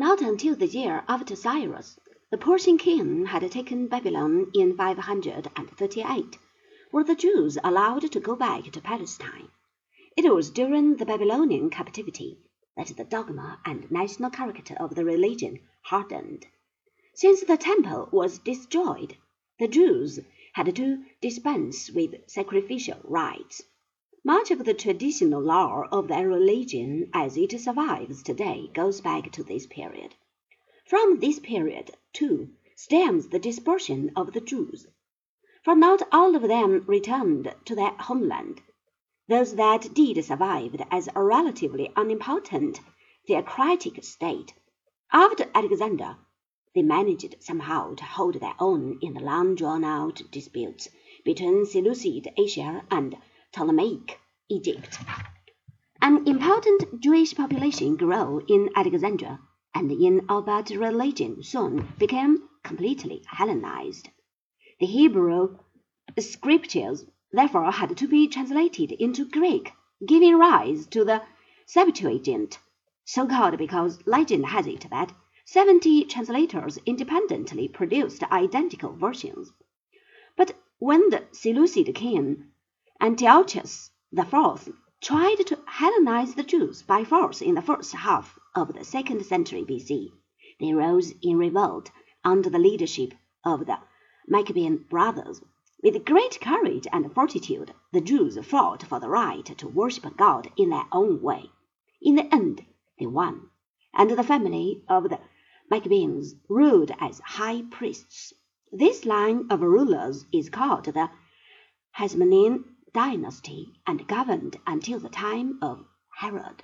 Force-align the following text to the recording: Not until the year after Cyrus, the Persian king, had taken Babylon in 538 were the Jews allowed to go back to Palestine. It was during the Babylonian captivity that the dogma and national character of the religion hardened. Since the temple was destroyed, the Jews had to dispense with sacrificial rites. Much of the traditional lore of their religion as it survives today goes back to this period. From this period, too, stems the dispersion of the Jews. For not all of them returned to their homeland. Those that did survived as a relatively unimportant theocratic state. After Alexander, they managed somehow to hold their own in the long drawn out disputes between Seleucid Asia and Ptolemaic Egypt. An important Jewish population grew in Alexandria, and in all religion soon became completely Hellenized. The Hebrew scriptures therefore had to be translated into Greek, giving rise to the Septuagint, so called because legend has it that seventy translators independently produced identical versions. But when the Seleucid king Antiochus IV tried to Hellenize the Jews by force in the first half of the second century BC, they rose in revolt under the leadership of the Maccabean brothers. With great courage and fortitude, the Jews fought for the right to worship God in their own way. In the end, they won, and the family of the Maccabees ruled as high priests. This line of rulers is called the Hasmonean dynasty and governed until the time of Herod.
Not 0.00 0.22
until 0.22 0.56
the 0.56 0.66
year 0.66 1.04
after 1.08 1.36
Cyrus, 1.36 2.00
the 2.30 2.38
Persian 2.38 2.78
king, 2.78 3.26
had 3.26 3.42
taken 3.52 3.86
Babylon 3.86 4.50
in 4.54 4.74
538 4.74 6.38
were 6.90 7.04
the 7.04 7.14
Jews 7.14 7.58
allowed 7.62 8.10
to 8.10 8.18
go 8.18 8.34
back 8.34 8.64
to 8.72 8.80
Palestine. 8.80 9.50
It 10.16 10.32
was 10.32 10.48
during 10.48 10.96
the 10.96 11.04
Babylonian 11.04 11.68
captivity 11.68 12.38
that 12.78 12.96
the 12.96 13.04
dogma 13.04 13.60
and 13.66 13.90
national 13.90 14.30
character 14.30 14.74
of 14.80 14.94
the 14.94 15.04
religion 15.04 15.60
hardened. 15.82 16.46
Since 17.12 17.42
the 17.42 17.58
temple 17.58 18.08
was 18.10 18.38
destroyed, 18.38 19.18
the 19.58 19.68
Jews 19.68 20.18
had 20.54 20.74
to 20.76 21.04
dispense 21.20 21.90
with 21.90 22.26
sacrificial 22.26 23.00
rites. 23.04 23.60
Much 24.22 24.50
of 24.50 24.66
the 24.66 24.74
traditional 24.74 25.40
lore 25.40 25.86
of 25.86 26.06
their 26.06 26.28
religion 26.28 27.08
as 27.14 27.38
it 27.38 27.58
survives 27.58 28.22
today 28.22 28.70
goes 28.74 29.00
back 29.00 29.32
to 29.32 29.42
this 29.42 29.66
period. 29.66 30.14
From 30.84 31.20
this 31.20 31.38
period, 31.38 31.92
too, 32.12 32.50
stems 32.76 33.28
the 33.28 33.38
dispersion 33.38 34.12
of 34.14 34.34
the 34.34 34.42
Jews. 34.42 34.86
For 35.62 35.74
not 35.74 36.02
all 36.12 36.36
of 36.36 36.42
them 36.42 36.84
returned 36.86 37.54
to 37.64 37.74
their 37.74 37.92
homeland. 37.92 38.60
Those 39.26 39.54
that 39.54 39.94
did 39.94 40.22
survived 40.22 40.82
as 40.90 41.08
a 41.14 41.22
relatively 41.22 41.90
unimportant 41.96 42.78
theocratic 43.26 44.04
state. 44.04 44.52
After 45.10 45.50
Alexander, 45.54 46.18
they 46.74 46.82
managed 46.82 47.36
somehow 47.40 47.94
to 47.94 48.04
hold 48.04 48.34
their 48.34 48.54
own 48.58 48.98
in 49.00 49.14
the 49.14 49.20
long 49.20 49.54
drawn 49.54 49.82
out 49.82 50.20
disputes 50.30 50.90
between 51.24 51.64
Seleucid 51.64 52.28
Asia 52.36 52.84
and 52.90 53.16
Ptolemaic 53.52 54.20
Egypt. 54.48 54.96
An 56.00 56.24
important 56.28 57.00
Jewish 57.00 57.34
population 57.34 57.96
grew 57.96 58.44
in 58.46 58.70
Alexandria, 58.76 59.40
and 59.74 59.90
in 59.90 60.24
all 60.28 60.42
religion 60.42 61.42
soon 61.42 61.92
became 61.98 62.48
completely 62.62 63.24
Hellenized. 63.26 64.08
The 64.78 64.86
Hebrew 64.86 65.58
scriptures 66.20 67.04
therefore 67.32 67.72
had 67.72 67.96
to 67.96 68.06
be 68.06 68.28
translated 68.28 68.92
into 68.92 69.24
Greek, 69.24 69.72
giving 70.06 70.38
rise 70.38 70.86
to 70.86 71.04
the 71.04 71.22
Septuagint, 71.66 72.56
so 73.04 73.26
called 73.26 73.58
because 73.58 74.06
legend 74.06 74.46
has 74.46 74.68
it 74.68 74.88
that 74.90 75.12
seventy 75.44 76.04
translators 76.04 76.78
independently 76.86 77.66
produced 77.66 78.22
identical 78.30 78.92
versions. 78.92 79.52
But 80.36 80.54
when 80.78 81.10
the 81.10 81.24
Seleucid 81.32 81.92
king 81.96 82.52
Antiochus 83.02 83.92
IV 84.14 84.74
tried 85.00 85.36
to 85.46 85.58
Hellenize 85.66 86.34
the 86.34 86.42
Jews 86.42 86.82
by 86.82 87.02
force 87.02 87.40
in 87.40 87.54
the 87.54 87.62
first 87.62 87.94
half 87.94 88.38
of 88.54 88.74
the 88.74 88.84
second 88.84 89.24
century 89.24 89.64
BC, 89.64 90.12
they 90.60 90.74
rose 90.74 91.14
in 91.22 91.38
revolt 91.38 91.90
under 92.24 92.50
the 92.50 92.58
leadership 92.58 93.14
of 93.42 93.64
the 93.64 93.78
Maccabean 94.28 94.84
brothers. 94.90 95.40
With 95.82 96.04
great 96.04 96.42
courage 96.42 96.86
and 96.92 97.10
fortitude, 97.14 97.72
the 97.90 98.02
Jews 98.02 98.38
fought 98.44 98.82
for 98.82 99.00
the 99.00 99.08
right 99.08 99.46
to 99.46 99.66
worship 99.66 100.14
God 100.18 100.52
in 100.58 100.68
their 100.68 100.84
own 100.92 101.22
way. 101.22 101.50
In 102.02 102.16
the 102.16 102.34
end, 102.34 102.66
they 102.98 103.06
won, 103.06 103.48
and 103.94 104.10
the 104.10 104.22
family 104.22 104.84
of 104.90 105.08
the 105.08 105.20
Maccabees 105.70 106.34
ruled 106.50 106.90
as 107.00 107.20
high 107.20 107.62
priests. 107.62 108.34
This 108.70 109.06
line 109.06 109.46
of 109.48 109.62
rulers 109.62 110.26
is 110.34 110.50
called 110.50 110.84
the 110.84 111.08
Hasmonean 111.96 112.64
dynasty 112.92 113.80
and 113.86 114.06
governed 114.08 114.56
until 114.66 114.98
the 114.98 115.08
time 115.08 115.58
of 115.62 115.84
Herod. 116.18 116.62